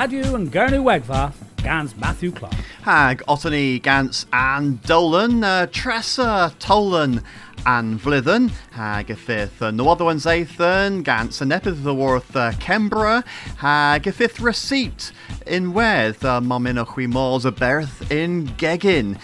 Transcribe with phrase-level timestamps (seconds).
[0.00, 2.54] Radio and Gernu Wegva, Gans Matthew Clark.
[2.82, 7.24] Hag Ottany Gans and Dolan, uh, Tressa Tolan
[7.66, 12.36] and Vlithen, hag y fifth uh, no other one's Athan, Gans and Epith the Worth
[12.36, 13.26] uh, Kembra,
[13.56, 15.10] hag y fifth receipt
[15.48, 19.18] in Weth, uh, Mamin o a berth in Gegin.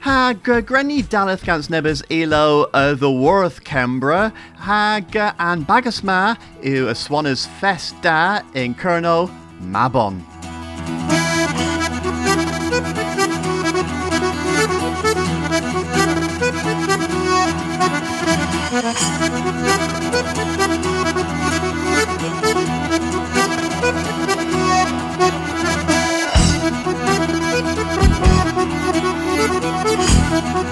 [0.00, 6.38] Hag uh, Grenny Daleth gans nebys elo uh, the Worth Kembra, hag uh, and Bagasma
[6.62, 10.24] yw a Swaners Festa in Kerno Mabon.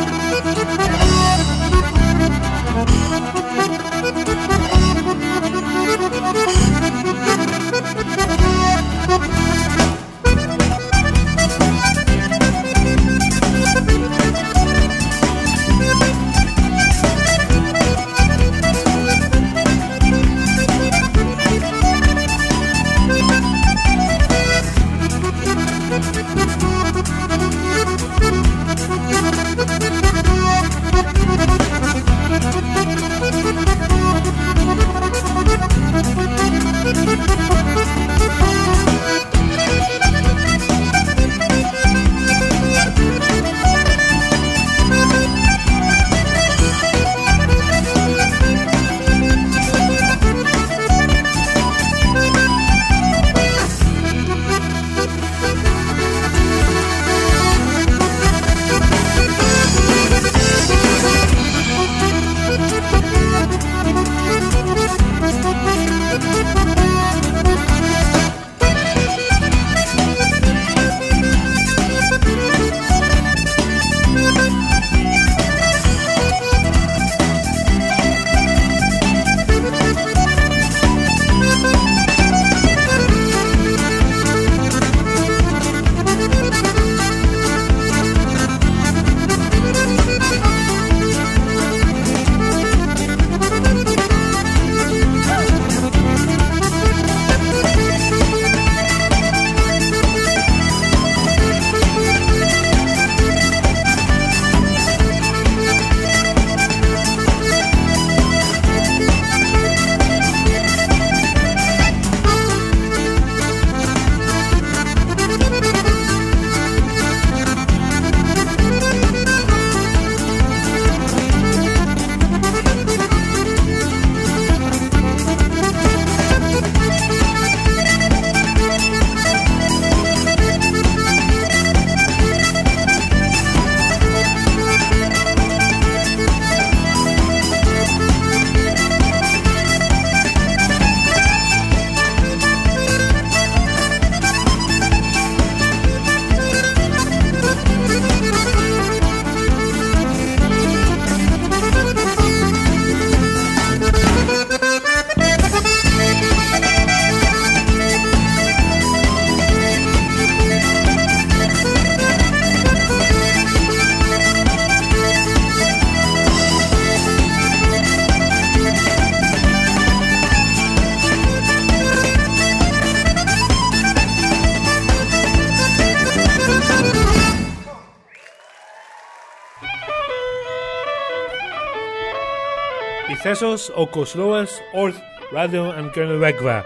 [183.23, 185.01] Thesos o Cosloas, Orth,
[185.31, 186.65] Radio and Gernaregva.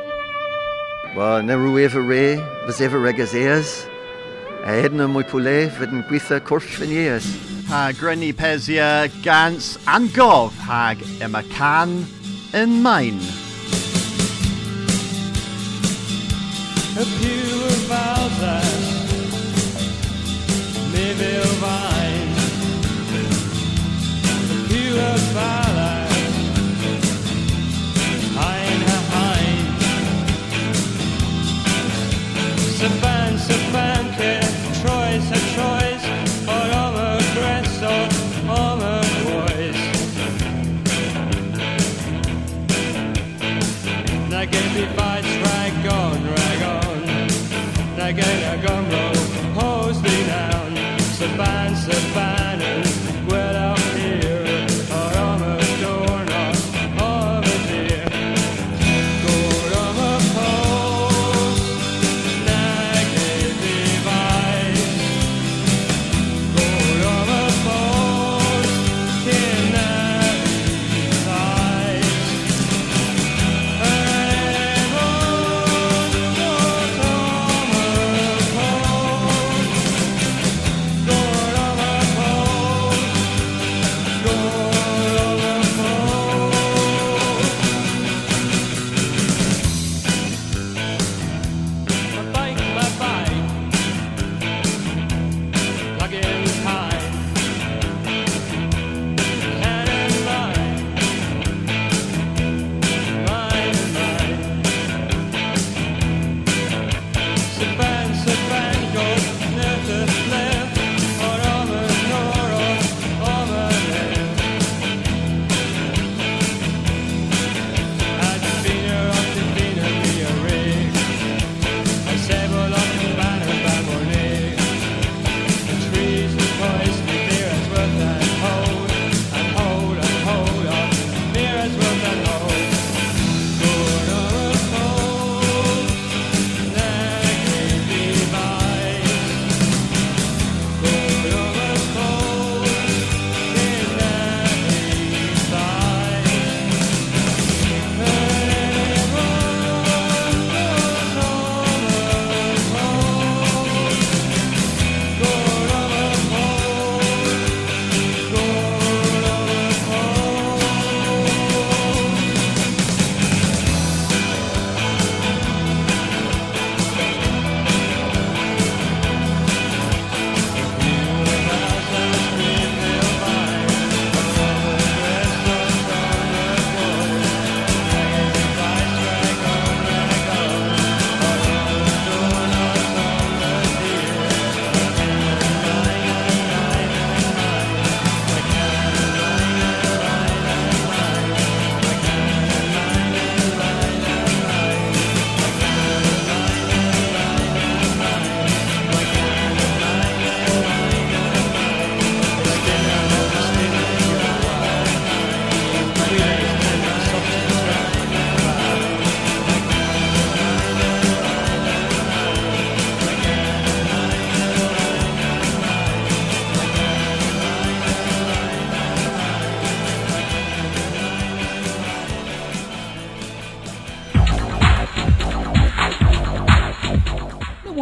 [1.16, 3.86] Wa na rueva re, was ever regazeas.
[4.66, 7.28] A edna mwy pwle fyd yn gweithio cwrs fynias.
[7.70, 12.08] Ha Grenny Pesia, Gans and Gov hag Emma Can
[12.58, 13.22] in Main.
[16.98, 18.90] A pure Valdas,
[20.90, 22.34] Mayville Vine,
[24.34, 26.07] a pure Valdas.
[32.78, 34.40] Saban, Saban, que
[34.80, 35.47] Troyes,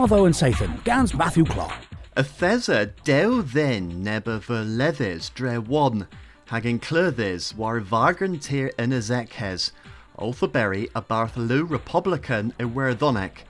[0.05, 1.73] Northo and Sathan, Gans Matthew Clark.
[2.15, 6.07] A thesa dew then ver leathers dre one,
[6.47, 9.71] hagin clothes war vargan tier in a zekhes,
[10.19, 13.45] Olthaberry a Bartholomew Republican i Werdonek,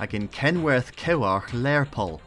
[0.00, 2.18] hagin Kenworth Kewarch Lerpol.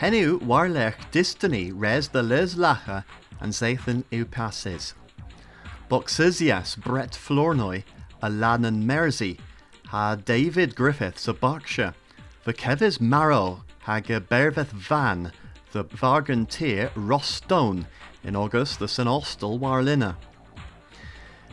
[0.00, 3.04] Henu warlech distany res the les lacha
[3.40, 4.94] and Zathan u passes.
[5.90, 7.84] Boxesias Brett Flournoy
[8.22, 9.38] a Lannan Mersey,
[9.88, 11.94] ha David Griffiths a Berkshire,
[12.50, 15.30] the Kevis Marrow hag Berveth Van,
[15.70, 17.86] the Vargan Tier Ross Stone,
[18.24, 19.08] in August the St.
[19.08, 20.16] Austell Warlina.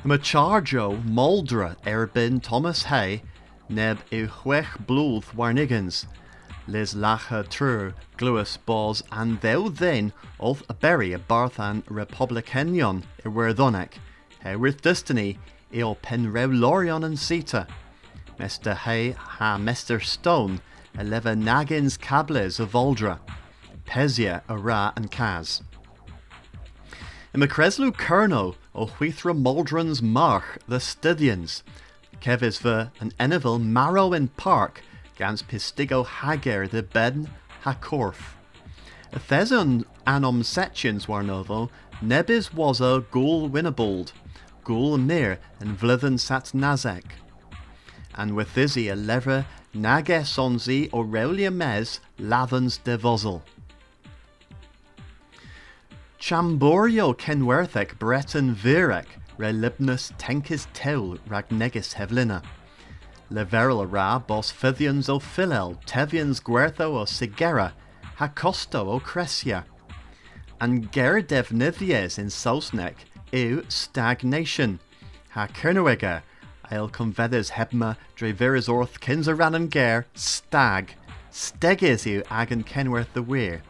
[0.03, 3.21] Macharjo Moldra Erbin Thomas Hay,
[3.69, 6.07] neb i chwech blwth warnigans,
[6.65, 14.49] Liz lacha trur, gluas bos, and thou then, of a berry a Barthan Republicanion i
[14.49, 15.37] he with destiny,
[15.71, 17.67] il pen Lorion and Sita,
[18.39, 18.75] Mr.
[18.75, 20.03] Hay ha Mr.
[20.03, 20.59] Stone,
[20.97, 23.19] eleven nagins cables of Voldra,
[23.85, 25.61] Pesia, Ara, and Kaz.
[27.33, 31.61] In the Creslu Kerno, o Huithra Moldrons March, the Stydians,
[32.21, 34.81] Kevis and an Marrow in Park,
[35.17, 37.29] gans Pistigo Hager the Ben
[37.63, 38.33] Hakorf.
[39.13, 41.69] Thezon anom setchins war novo,
[42.01, 44.11] nebis was a gul winnebold,
[44.63, 47.03] gul mir and vlithen sat nazek.
[48.15, 49.45] And with thizzy a lever
[49.77, 53.41] nages onzi Aurelia mes lavens de vozel.
[56.19, 59.05] Chamborio Kenwerthek Breton Virek
[59.37, 62.43] relibnus tenkis teul ragnegis hevlina.
[63.29, 67.73] Leveril ra bos fithians o Philel, Tevians Guertho o Sigera,
[68.17, 69.65] Hacosto o Crescia.
[70.59, 72.95] And Gerdev Nithies in Sausnek,
[73.31, 74.79] eu stagnation.
[75.29, 76.23] Ha Kernoega,
[76.69, 80.95] Convedes hebma dreviris orth kinzaran and ger, stag.
[81.31, 83.61] Stegis eu agan Kenworth the weir.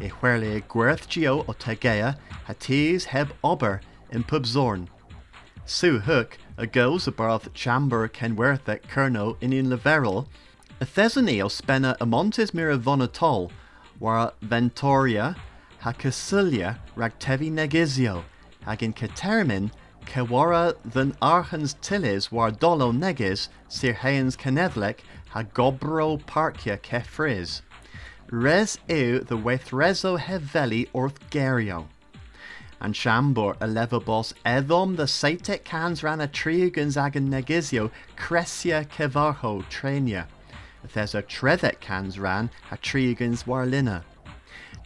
[0.00, 4.88] E huerle Gwerth Geo o hatis heb ober in Pubzorn.
[5.64, 10.26] Sue Hook, a goes abarth chamber Kenworth at Kerno in in Leveril,
[10.80, 11.48] a Thesony o
[12.54, 13.50] mira vonatol,
[13.98, 15.36] war Ventoria,
[15.78, 18.24] ha Casilia ragtevi negizio,
[18.66, 19.70] hagin Catermin,
[20.10, 24.98] Kewara than Archans Tillis war dolo negis, sir Hayens Kenevlek,
[25.28, 27.60] ha Gobro Parkia Kefriz.
[28.28, 31.86] Res eu the Wethrezo Heveli orth Gerio
[32.80, 39.64] and Shambor a levabos edom the saitek cans ran a triugans agan negizio crescia kevarho.
[40.92, 44.02] There's a tredek cans ran a triugans warlina.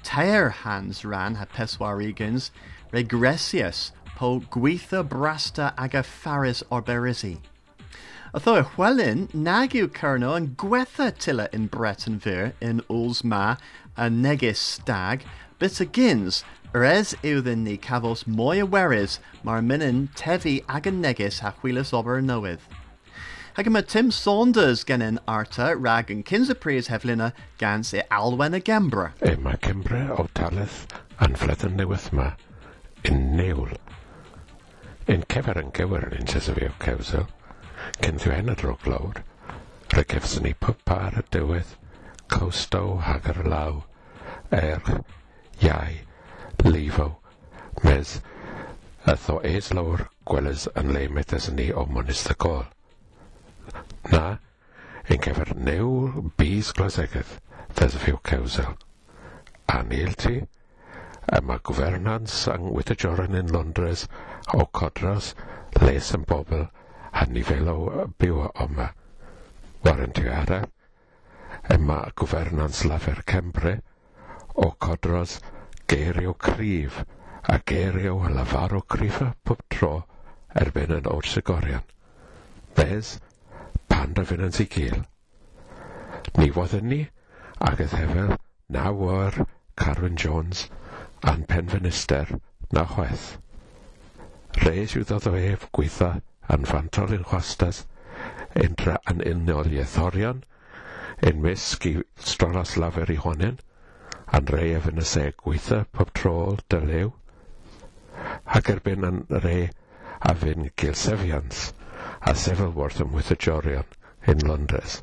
[0.02, 2.50] Tair hands ran ha peswarigans
[2.92, 7.38] regressius po guitha brasta aga faris orberisi.
[8.32, 13.58] Although Wellin, Nagu Kerno and Gwetha Tilla in Bretonville in Ulsma
[13.96, 15.24] a Negis Stag,
[15.58, 16.42] bit agins
[16.74, 21.92] Res iwddyn ni cafos mwy o weris mar minyn tefi ag yn neges a chwilas
[21.94, 22.64] ober newydd.
[23.54, 29.12] Hagama Tim Saunders gennym arta rag y pris heflina gans e alwen y gembra.
[29.22, 30.90] E mae gembra o talith
[31.22, 32.32] yn fleddyn newydd yma
[33.06, 33.70] yn newl.
[35.12, 37.24] yn cefer yn gywyr yn sydd fi o cewsel,
[38.00, 39.18] cyn ddiwen y drog lawr,
[39.94, 41.74] rygefsyn ni pob par y dywydd,
[42.32, 43.82] cawstow hagar law,
[44.58, 44.88] erch,
[45.66, 45.98] iau,
[46.64, 47.08] lifo,
[47.84, 48.14] mes,
[49.04, 52.64] a tho eis lawr gwelys yn le metes ni o monis y gol.
[54.14, 54.24] Na,
[55.12, 57.36] yn gyfer new bys glasegydd,
[57.76, 58.72] fes fyw cewsel.
[59.76, 60.38] Anil ti,
[61.28, 64.08] a mae gwfernans yng Ngwytajoran yn Londres
[64.52, 65.34] o codros,
[65.80, 66.66] les yn bobl,
[67.12, 68.90] a nifel o byw yma.
[69.84, 70.60] Warentiara,
[71.74, 73.78] yma gwfernans lafer Cembre,
[74.54, 75.38] o codros,
[75.88, 77.04] geirio cryf,
[77.48, 79.94] a geirio lafar o cryfa pob tro
[80.62, 81.84] erbyn yn o'r Sigorion.
[82.78, 83.18] Bez,
[83.88, 85.00] pan da fynd yn sigil.
[86.38, 87.00] Ni fodd yn ni,
[87.70, 88.36] ac hefel
[88.76, 89.44] na war,
[89.76, 90.68] Carwyn Jones,
[91.22, 92.38] a'n penfynister,
[92.72, 93.26] na chweth.
[94.62, 96.10] Rhes yw ddod o ef gweitha
[96.56, 97.80] anfantol i'r chwastas,
[98.66, 100.42] entra yn unol i ethorion,
[101.30, 101.94] enwisg i
[102.30, 103.58] strolas lafer i honyn,
[104.38, 107.10] a'n re yn y seg gweitha pob trôl dylew,
[108.58, 109.58] ac erbyn yn re
[110.20, 111.64] a fyn Gilsefians
[112.30, 113.96] a Sevelworth ym Mwythajorion
[114.32, 115.00] in Londres.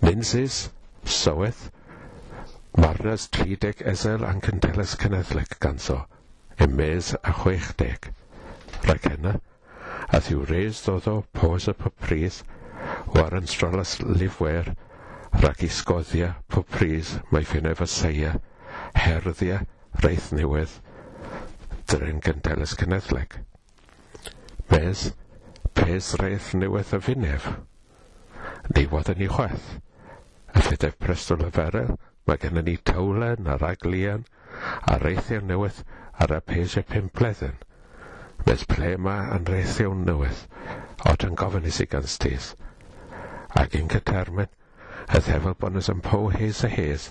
[0.00, 0.60] Menzies,
[1.04, 1.70] Soweth,
[2.76, 6.04] Marnas 30 Ezel Ancendeles Cenedlic ganso,
[6.64, 8.10] ym mes a chwechdeg.
[8.86, 9.34] Rhaid yna,
[10.14, 12.40] a ddiw reis ddod o pos y popris,
[13.14, 14.72] war yn strolas lifwer,
[15.38, 18.32] rhag i sgoddia popris mae ffynef y seia,
[19.04, 19.60] herddia
[20.04, 20.74] reith newydd,
[21.92, 23.38] dryn gyndeles cenedleg.
[24.72, 25.04] Mes,
[25.78, 27.46] pes reith newydd y finef.
[28.74, 29.68] Ni wad yn ei chweth.
[30.56, 31.94] Y ffedef prestol y ferel,
[32.28, 34.26] mae gennym ni tawlen a raglian
[34.92, 35.80] a reithiau newydd
[36.24, 37.46] ar y peisio'r pumpledd
[38.46, 40.38] Mes ple yma yn reith iawn newydd,
[41.10, 42.44] ot yn gofyn i sig ans tis.
[43.62, 44.48] Ac yn cytermyn,
[45.08, 47.08] y ddefel bonus yn po hes a hes,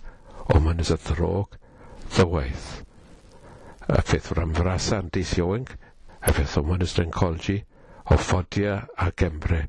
[0.54, 1.58] o mynys y ddrog,
[2.16, 2.68] ddywaith.
[3.88, 7.58] Y ffydd rhan frasa yn dis y ffydd o o mynys yn colgi,
[8.08, 9.62] o ffodia a gembre,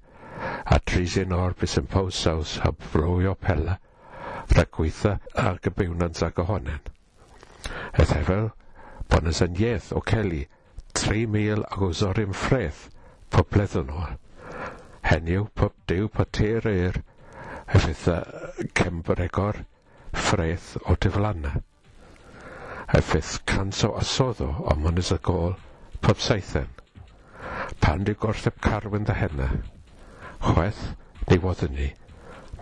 [0.65, 3.77] a trisyn o'r bys yn po saws a brwyo pela,
[4.55, 6.81] rhag gweitha a gybiwnans ag ohonen.
[7.99, 8.49] Y ddefel,
[9.09, 10.43] Bonazaniaeth o Celi,
[10.95, 12.59] 3,000 ag o zorim po
[13.31, 14.17] pob bleddenor.
[15.03, 17.03] Heniw pob diw potir eir,
[17.67, 18.05] a fydd
[18.81, 19.63] cembregor
[20.13, 21.53] ffreth o diflanna.
[22.89, 25.57] A fydd cans o asoddo o mynydd y gôl
[26.01, 26.69] pob saithen.
[27.81, 29.49] Pan di gortheb carwyn dda henna,
[30.47, 30.83] chweth
[31.31, 31.89] ni woddyn ni,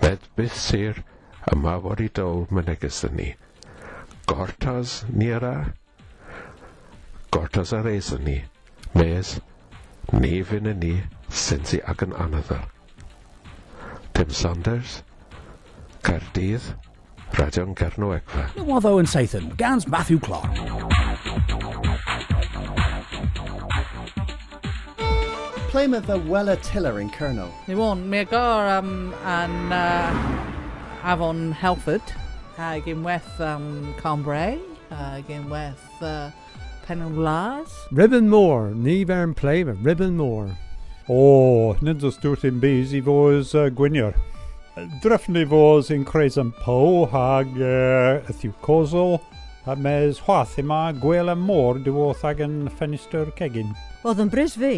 [0.02, 1.02] med byth sir
[1.54, 3.28] yma fod i dol myneges dyn ni.
[4.30, 5.54] Gortas ni ara,
[7.46, 8.42] Gortas ar eis ni.
[8.98, 9.28] Mes,
[10.12, 10.94] ni fyn ni,
[11.30, 12.58] sensi ag yn anadda.
[14.14, 15.04] Tim Saunders,
[16.02, 16.74] Caerdydd,
[17.38, 18.48] Radion Gerno Egfa.
[18.56, 20.50] Nwoddo and Sathan, Gans Matthew Clark.
[25.70, 27.52] Plymouth the Weller Tiller in Kerno.
[27.68, 32.02] Ni won, mi agor um, an uh, Avon Helford,
[32.58, 34.58] ag unwaith um, Cambrai,
[34.90, 36.32] ag unwaith uh,
[36.86, 37.16] pen yn?
[37.90, 40.50] Ribbon Moor, ni fer yn play Ribbon Moor.
[41.08, 44.14] O, oh, nid oes dwrt i'n bys i fos uh, gwynior.
[45.02, 49.18] Dreffnu fos yn creus yn po hag uh, ythiw cosol,
[49.66, 53.74] a mes hwath yma gwel y môr dywoth ag yn ffenistr cegin.
[54.06, 54.76] Oedd yn brys fi,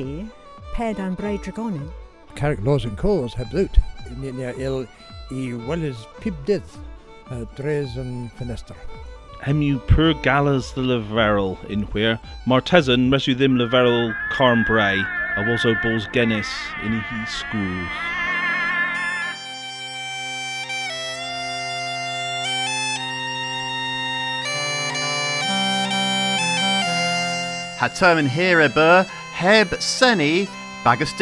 [0.77, 1.91] ped am braid dragonin.
[2.39, 3.83] Carrick Laws and Coles heb ddwt.
[4.23, 4.81] Ni'n il
[5.29, 6.81] i welys pibdydd
[7.29, 8.77] uh, dres yn ffenestr.
[9.45, 15.05] Hemu pur galas the leverel in where Martesan resu ddim leverel carn bray
[15.37, 16.49] a also balls genis
[16.83, 17.89] in he schools.
[27.79, 28.69] Ha term here
[29.33, 30.49] heb seni
[30.85, 31.13] bagus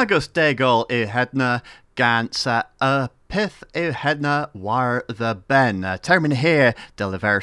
[0.00, 0.08] digol.
[0.08, 1.62] Bagus degol i hedna
[1.94, 5.82] gans uh, a pith i hedna war the ben.
[5.82, 7.40] Termin here de la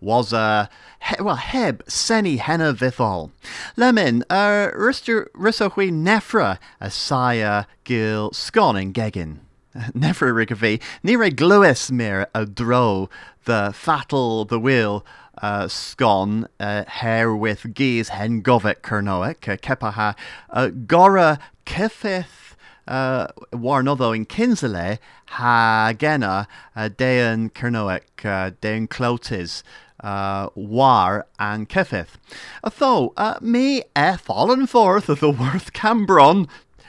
[0.00, 0.68] was a
[1.00, 3.30] he, well heb seni henna vithol.
[3.76, 9.38] Lemin uh rister risohui nefra a saya gil scon in gegin.
[9.74, 13.08] Nefra rigavi nire gluis mir a dro
[13.44, 15.04] the fatal the will
[15.42, 20.16] uh, scon uh, hair with geese hen govik kernoic uh, kepaha
[20.50, 21.38] uh, gora
[21.68, 22.56] kefith
[22.88, 29.62] uh, warnotho in Kinsale ha gena uh, dean kernoic uh, dean clotis
[30.02, 32.16] uh, war and kefith.
[32.64, 36.48] Although uh, me e fallen forth of the worth Cambron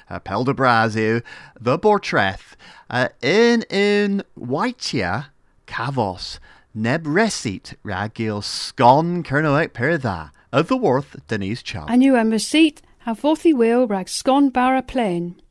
[0.10, 1.22] uh, Pelda Braziu,
[1.60, 2.56] the Bortreth,
[2.90, 5.28] uh, in in Waitia,
[5.68, 6.40] Cavos,
[6.74, 11.86] neb receipt ragil scon kernoek perda, of the worth Denise Chow.
[11.90, 15.42] And you am receipt ha forthy wheel rag scon barra plain.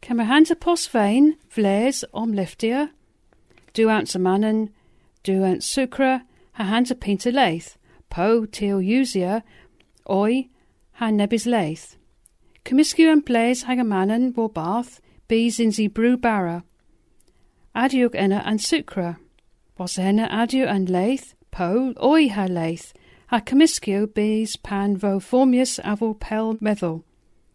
[0.00, 2.32] Can my hands a pos vein, vles om
[3.74, 4.70] do answer mannen,
[5.22, 6.94] do ant sucra, ha hands a
[7.32, 7.78] lath,
[8.10, 9.42] po til usia,
[10.10, 10.48] oi,
[10.92, 11.96] ha nebis lath.
[12.64, 16.64] Commiscu and blaze mannen vor bath, bees in ze brew barra.
[17.74, 19.16] Adiuk enna and sucra.
[19.78, 22.92] Was henna adiu and lath, po, oi ha lath,
[23.32, 27.02] ha commiscu bees pan vo formius avo pel meddwl.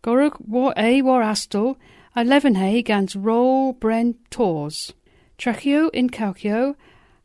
[0.03, 1.77] Gorug war a war astel,
[2.15, 4.93] a levenhe gans roll bren tors.
[5.37, 6.75] Trachio in calcio,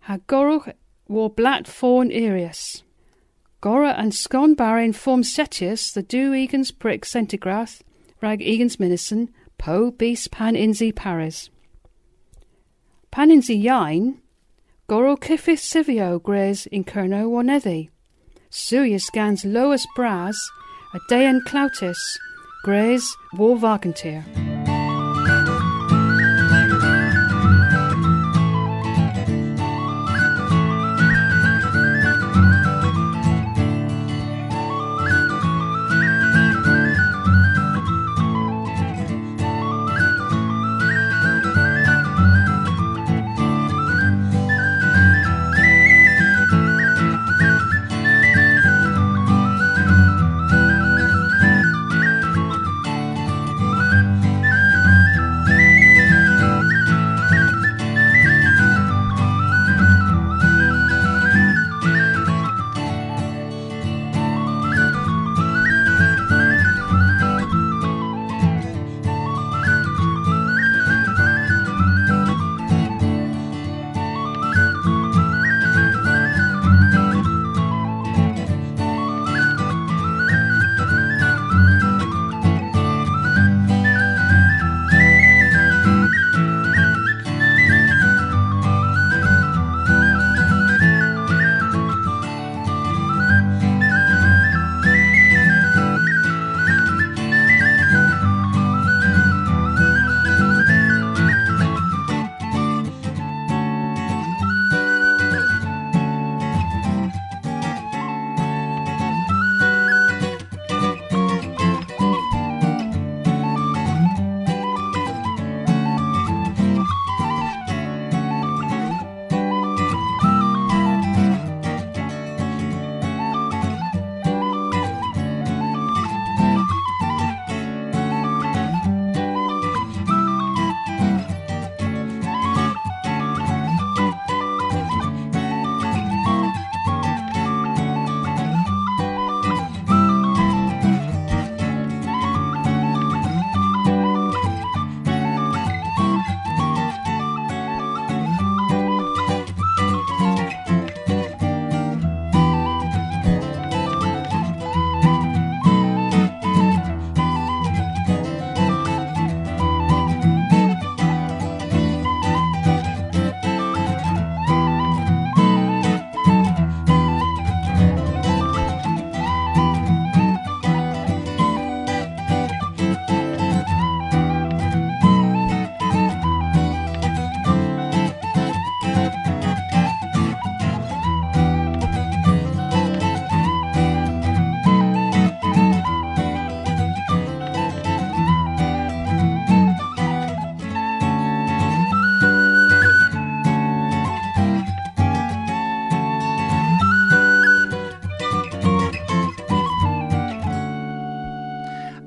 [0.00, 0.70] ha gorug
[1.08, 2.82] war blat fawn irius.
[3.62, 7.80] Gora and scon barin form setius the do egans prick centigrath,
[8.20, 11.48] rag egans minison, po bis pan inzi paris.
[13.10, 14.18] Pan inzi yain,
[14.88, 17.30] goro kifis civio gres in kerno
[18.52, 18.92] wonethi.
[18.92, 20.36] Suyus gans loas bras,
[20.94, 21.98] a dean clautis,
[22.64, 23.56] gres war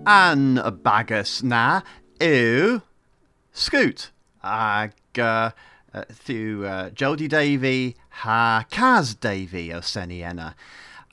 [0.06, 1.82] an bagus na
[2.20, 2.82] yw
[3.52, 4.12] Scoot
[4.44, 5.52] ag uh,
[5.94, 10.56] uh, through uh, Jodie Davy ha Kaz Davy o Seni enna.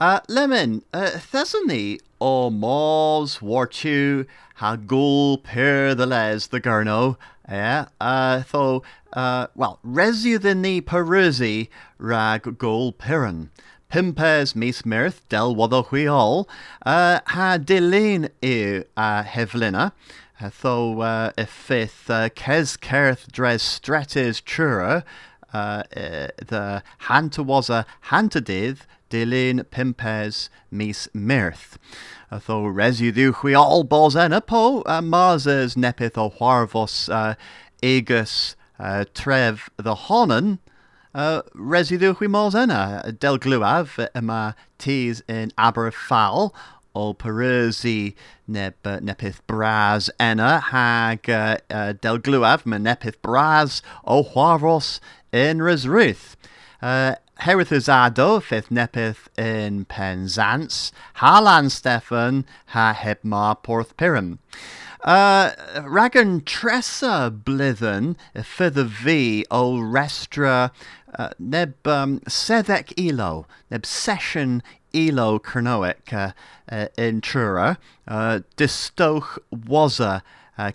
[0.00, 4.26] Uh, Lemon, uh, Thesany o Mors Warchu
[4.56, 7.16] ha gul per the les the gurno.
[7.48, 13.50] Yeah, uh, tho, uh, well, resu the ni perusi rag gul piran.
[13.92, 16.48] Pimpes mis mirth del wado all
[16.86, 19.92] uh, ha dilin i uh, hevlina.
[20.40, 25.04] Uh, tho uh, y ffith uh, ces certh dres stretis trura
[25.52, 28.78] uh, uh, the hanta was a hanta dydd
[29.10, 31.76] dilyn pimpes mis mirth.
[32.30, 37.34] Tho residw chwi all bos enna po uh, marsers nepith o warfos uh,
[37.82, 40.60] egus uh, tref the honan
[41.14, 46.52] uh, residw chwi mors enna del gluaf yma tis in Aberfal
[46.94, 48.14] o Perusi
[48.46, 49.00] neb, uh,
[50.20, 55.00] enna hag uh, uh, del gluaf ma nepith bras o Huaros
[55.32, 56.36] in Resruth.
[56.80, 64.38] Uh, Herithazado fifth nepith in Penzance, Harlan Stefan ha hebma porth pirum.
[65.02, 70.70] Uh, Ragan Tressa blithen further V o restra
[71.18, 74.62] uh, neb um, sedek elo neb session
[74.94, 76.30] elo kernoic uh,
[76.70, 80.22] uh, in Trura uh, distoch waza
[80.56, 80.70] uh,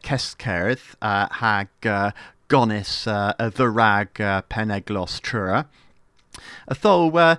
[1.01, 2.11] uh, hag uh,
[2.49, 5.67] gonis uh, the rag uh, peneglos Trura.
[6.81, 7.35] Tho uh,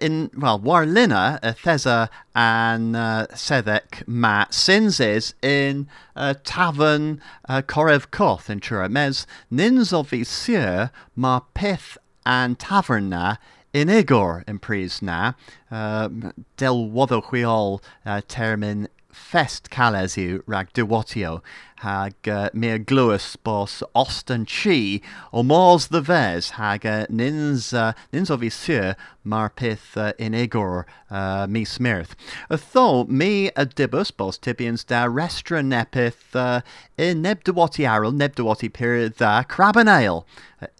[0.00, 8.10] in well warlina uh, thesa and uh, sedek ma sinses in uh, tavern uh, korev
[8.10, 13.38] koth in chura mes nins of visir ma pith and taverna
[13.72, 15.32] in Igor in pris na.
[15.70, 16.08] Uh,
[16.56, 21.42] del wado chwiol uh, termin fest calesiu rag diwatio
[21.78, 25.00] hag uh, mere gluas bos ostan chi
[25.32, 30.86] o mors the ves hag uh, nins uh, nins of isur mar uh, in igor
[31.10, 32.16] uh, mi smirth.
[32.50, 36.60] Uh, tho mi a dibus bos tibians da restra nepith uh,
[36.96, 40.24] in nebdawati aril nebdawati period da crabanail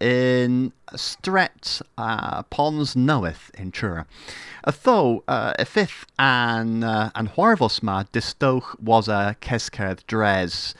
[0.00, 3.72] in stret uh, pons knoweth in.
[4.64, 10.74] Uh, tho uh, a fifth an uh, an huarvos ma distoch was a keskerth dres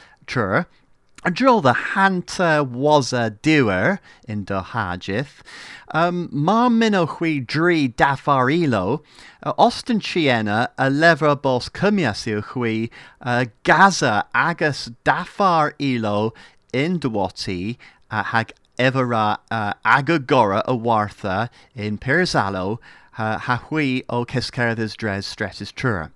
[1.25, 5.43] A drill the hanta was a doer in do hajith.
[5.91, 9.03] Um, ma minno hui dri dafar ilo,
[9.43, 16.35] uh, ostan chiena a lever bos cumiasiu hui uh, gaza agus dafar ilo
[16.73, 17.79] in duwati
[18.11, 22.79] uh, hag evera uh, agagora a wartha in Pirzalo
[23.19, 26.11] uh, ha hui o keskerthas dres stretis trura.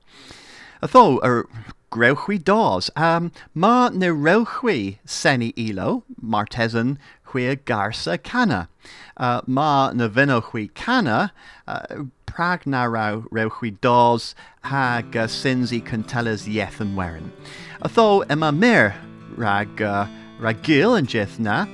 [0.81, 1.49] Atho, er,
[1.93, 2.91] grewchwi dos.
[2.97, 6.97] Um, ma ne rewchwi seni ilo, martesan
[7.29, 8.69] chwi garsa cana.
[9.17, 11.33] Uh, ma na vinochwi cana,
[11.69, 17.31] uh, prag na raw rewchwi dos hag uh, sinzi cantelas yeth and werin.
[17.83, 18.95] Atho emma mir
[19.37, 20.07] rag, uh,
[20.41, 21.67] rag gil and jith na,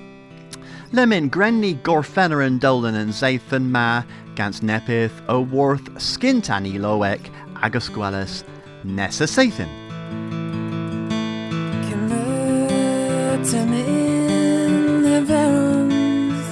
[0.90, 4.02] Lemon grenni gorfenner and dolan and zaithan ma,
[4.34, 7.20] gans nepith o worth skintani loek
[7.62, 8.42] agus gwellis
[8.84, 9.87] nessa sathan.
[13.50, 16.48] Ten in the verums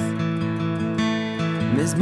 [1.76, 1.92] Miss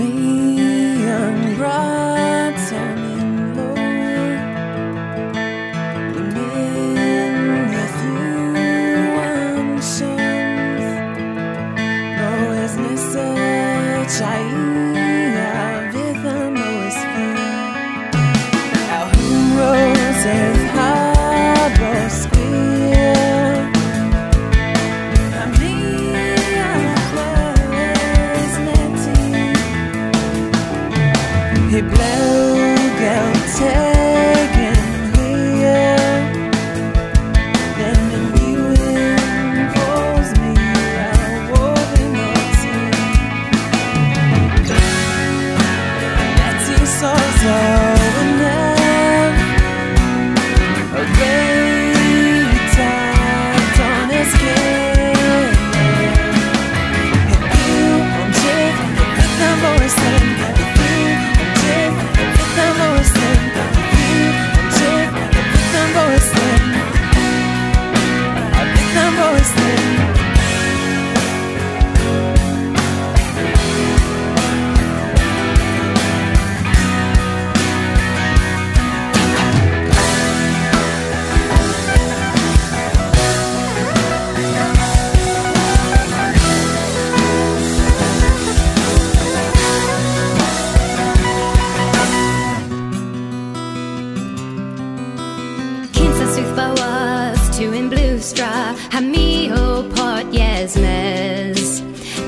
[98.90, 101.82] hamio pot yesmes,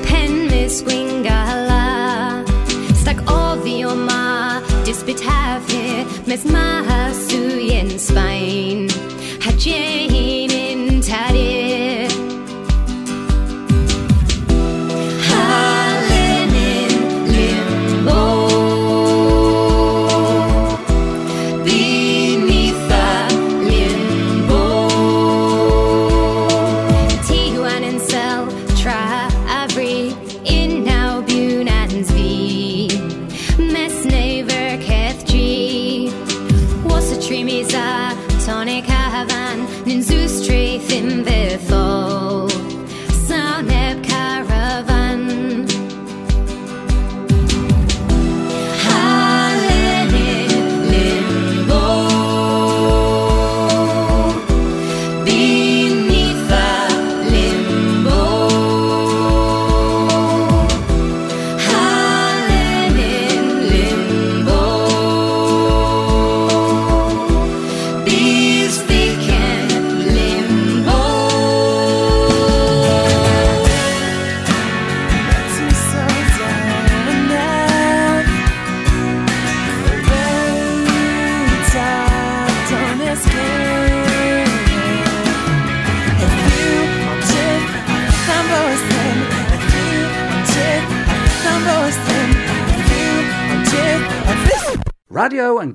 [0.05, 1.85] pen misquingala,
[3.01, 8.89] stak ovioma, dispitavir, mesmaha suyen spine,
[9.45, 9.96] hajir.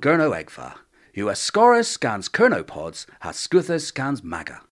[0.03, 0.79] Gurno Egvar,
[1.15, 4.63] who Ascorus scans has Hascuthus scans Maga.